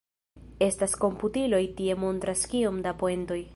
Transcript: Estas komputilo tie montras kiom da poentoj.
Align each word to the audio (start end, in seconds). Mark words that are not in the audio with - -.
Estas 0.67 0.95
komputilo 1.03 1.61
tie 1.81 1.99
montras 2.07 2.45
kiom 2.55 2.83
da 2.89 2.99
poentoj. 3.05 3.43